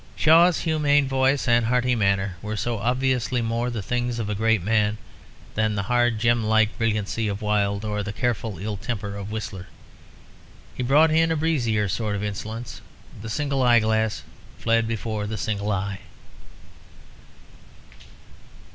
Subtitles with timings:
[0.15, 4.63] Shaw's humane voice and hearty manner were so obviously more the things of a great
[4.63, 4.97] man
[5.53, 9.67] than the hard, gem like brilliancy of Wilde or the careful ill temper of Whistler.
[10.73, 12.81] He brought in a breezier sort of insolence;
[13.21, 14.23] the single eye glass
[14.57, 15.99] fled before the single eye.